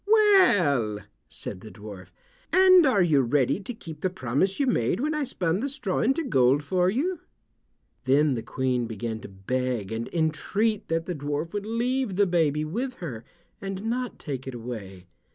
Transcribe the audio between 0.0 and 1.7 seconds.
"Well," said the